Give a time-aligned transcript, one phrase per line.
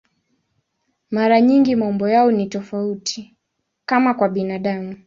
[1.11, 3.35] Mara nyingi maumbo yao ni tofauti,
[3.85, 4.95] kama kwa binadamu.